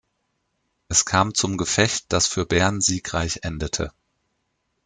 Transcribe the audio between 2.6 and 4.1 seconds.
siegreich endete.